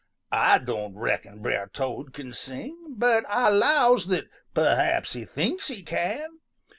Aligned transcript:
Ah 0.31 0.57
don' 0.57 0.97
reckon 0.97 1.43
Brer 1.43 1.69
Toad 1.71 2.11
can 2.11 2.33
sing, 2.33 2.95
but 2.97 3.23
Ah 3.29 3.49
'lows 3.49 4.07
that 4.07 4.29
perhaps 4.55 5.13
he 5.13 5.25
thinks 5.25 5.67
he 5.67 5.83
can. 5.83 6.39